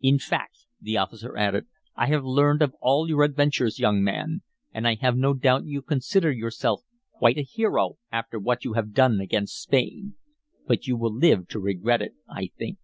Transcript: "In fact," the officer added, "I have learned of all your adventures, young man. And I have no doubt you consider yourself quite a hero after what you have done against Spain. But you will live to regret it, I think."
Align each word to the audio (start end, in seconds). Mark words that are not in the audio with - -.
"In 0.00 0.18
fact," 0.18 0.66
the 0.80 0.96
officer 0.96 1.36
added, 1.36 1.66
"I 1.94 2.08
have 2.08 2.24
learned 2.24 2.60
of 2.60 2.74
all 2.80 3.08
your 3.08 3.22
adventures, 3.22 3.78
young 3.78 4.02
man. 4.02 4.42
And 4.74 4.84
I 4.84 4.96
have 4.96 5.16
no 5.16 5.32
doubt 5.32 5.64
you 5.64 5.80
consider 5.80 6.32
yourself 6.32 6.82
quite 7.12 7.38
a 7.38 7.42
hero 7.42 7.96
after 8.10 8.40
what 8.40 8.64
you 8.64 8.72
have 8.72 8.92
done 8.94 9.20
against 9.20 9.62
Spain. 9.62 10.16
But 10.66 10.88
you 10.88 10.96
will 10.96 11.14
live 11.14 11.46
to 11.50 11.60
regret 11.60 12.02
it, 12.02 12.14
I 12.28 12.50
think." 12.58 12.78